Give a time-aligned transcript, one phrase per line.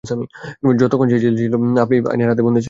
[0.81, 2.59] যতক্ষণ সে জেলে ছিলো, আপনি আইনের হাতে বন্দী ছিলেন।